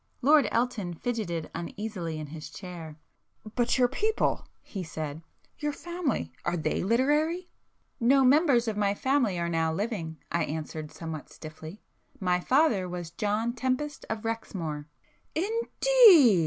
Lord 0.23 0.47
Elton 0.51 0.95
fidgetted 0.95 1.51
uneasily 1.53 2.17
in 2.19 2.25
his 2.33 2.49
chair. 2.49 2.97
"But 3.53 3.77
your 3.77 3.87
people"—he 3.87 4.81
said—"Your 4.81 5.73
family—are 5.73 6.57
they 6.57 6.81
literary?" 6.83 7.51
"No 7.99 8.23
members 8.25 8.67
of 8.67 8.75
my 8.75 8.95
family 8.95 9.37
are 9.37 9.47
now 9.47 9.71
living,"—I 9.71 10.43
answered 10.43 10.91
somewhat 10.91 11.29
stiffly—"My 11.29 12.39
father 12.39 12.89
was 12.89 13.11
John 13.11 13.53
Tempest 13.53 14.07
of 14.09 14.23
Rexmoor." 14.25 14.87
"Indeed!" 15.35 16.39